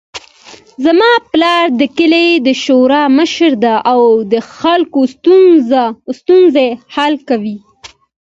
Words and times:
زما 0.85 1.11
پلار 1.31 1.65
د 1.79 1.81
کلي 1.97 2.27
د 2.47 2.49
شورا 2.63 3.03
مشر 3.17 3.51
ده 3.63 3.75
او 3.91 4.01
د 4.33 4.35
خلکو 4.57 4.99
ستونزې 6.19 6.67
حل 6.93 7.13
کوي 7.29 7.57